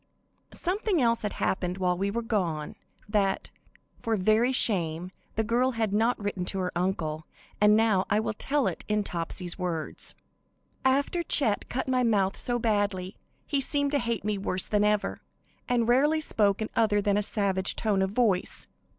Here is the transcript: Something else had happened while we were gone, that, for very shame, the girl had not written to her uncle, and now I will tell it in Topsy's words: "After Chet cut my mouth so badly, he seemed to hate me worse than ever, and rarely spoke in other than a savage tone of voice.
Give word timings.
Something 0.55 0.99
else 0.99 1.21
had 1.21 1.33
happened 1.33 1.77
while 1.77 1.95
we 1.95 2.09
were 2.09 2.23
gone, 2.23 2.75
that, 3.07 3.51
for 4.01 4.15
very 4.15 4.51
shame, 4.51 5.11
the 5.35 5.43
girl 5.43 5.73
had 5.73 5.93
not 5.93 6.17
written 6.17 6.43
to 6.45 6.57
her 6.57 6.71
uncle, 6.75 7.27
and 7.61 7.75
now 7.77 8.07
I 8.09 8.19
will 8.19 8.33
tell 8.33 8.65
it 8.65 8.83
in 8.87 9.03
Topsy's 9.03 9.59
words: 9.59 10.15
"After 10.83 11.21
Chet 11.21 11.69
cut 11.69 11.87
my 11.87 12.01
mouth 12.01 12.35
so 12.35 12.57
badly, 12.57 13.15
he 13.45 13.61
seemed 13.61 13.91
to 13.91 13.99
hate 13.99 14.25
me 14.25 14.39
worse 14.39 14.65
than 14.65 14.83
ever, 14.83 15.21
and 15.69 15.87
rarely 15.87 16.19
spoke 16.19 16.63
in 16.63 16.69
other 16.75 16.99
than 16.99 17.15
a 17.15 17.21
savage 17.21 17.75
tone 17.75 18.01
of 18.01 18.09
voice. 18.09 18.65